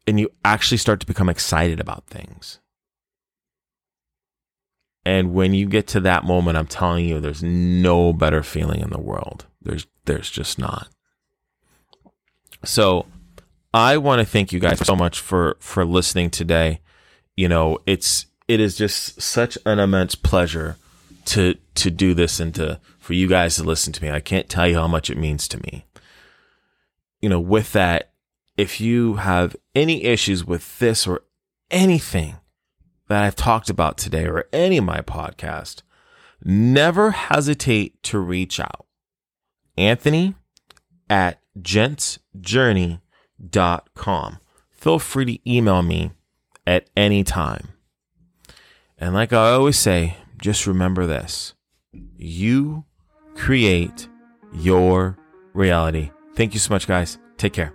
and 0.07 0.21
you 0.21 0.31
actually 0.45 0.79
start 0.79 1.01
to 1.01 1.07
become 1.07 1.29
excited 1.29 1.81
about 1.81 2.07
things. 2.07 2.61
And 5.05 5.35
when 5.35 5.55
you 5.55 5.67
get 5.67 5.89
to 5.89 6.01
that 6.01 6.23
moment, 6.23 6.57
I'm 6.57 6.69
telling 6.69 7.05
you, 7.05 7.19
there's 7.19 7.43
no 7.43 8.13
better 8.13 8.45
feeling 8.45 8.81
in 8.81 8.91
the 8.91 9.01
world. 9.01 9.47
There's, 9.61 9.89
there's 10.05 10.31
just 10.31 10.57
not. 10.57 10.89
So 12.65 13.07
I 13.75 13.97
want 13.97 14.21
to 14.21 14.25
thank 14.25 14.53
you 14.53 14.61
guys 14.61 14.79
so 14.87 14.95
much 14.95 15.19
for 15.19 15.57
for 15.59 15.85
listening 15.85 16.31
today. 16.31 16.81
You 17.37 17.49
know, 17.49 17.79
it's 17.87 18.27
it 18.47 18.61
is 18.61 18.77
just 18.77 19.21
such 19.21 19.59
an 19.67 19.81
immense 19.81 20.15
pleasure 20.15 20.77
to 21.27 21.57
to 21.75 21.91
do 21.91 22.15
this 22.15 22.41
and 22.41 22.55
to 22.55 22.81
for 23.07 23.15
you 23.15 23.29
guys 23.29 23.55
to 23.55 23.63
listen 23.63 23.93
to 23.93 24.03
me. 24.03 24.11
I 24.11 24.19
can't 24.19 24.49
tell 24.49 24.67
you 24.67 24.75
how 24.75 24.89
much 24.89 25.11
it 25.11 25.17
means 25.17 25.47
to 25.49 25.59
me. 25.59 25.87
You 27.21 27.29
know, 27.29 27.39
with 27.39 27.73
that, 27.73 28.11
if 28.57 28.81
you 28.81 29.15
have 29.15 29.55
any 29.77 30.03
issues 30.03 30.45
with 30.45 30.81
this 30.81 31.07
or 31.07 31.23
anything 31.71 32.37
that 33.07 33.23
I've 33.23 33.37
talked 33.37 33.71
about 33.71 33.97
today 33.97 34.27
or 34.27 34.49
any 34.53 34.79
of 34.79 34.85
my 34.85 35.03
podcast, 35.03 35.83
never 36.45 37.13
hesitate 37.13 38.03
to 38.05 38.19
reach 38.19 38.59
out. 38.59 38.87
Anthony 39.79 40.35
at 41.09 41.41
gentsjourney.com 41.57 43.01
com. 43.95 44.39
Feel 44.71 44.99
free 44.99 45.25
to 45.25 45.51
email 45.51 45.83
me 45.83 46.11
at 46.67 46.89
any 46.97 47.23
time. 47.23 47.69
And 48.99 49.15
like 49.15 49.33
I 49.33 49.53
always 49.53 49.79
say, 49.79 50.17
just 50.39 50.67
remember 50.67 51.07
this 51.07 51.55
you 52.19 52.85
create 53.37 54.09
your 54.53 55.17
reality. 55.55 56.11
Thank 56.35 56.55
you 56.55 56.61
so 56.61 56.75
much, 56.75 56.87
guys. 56.87 57.19
Take 57.37 57.53
care. 57.53 57.73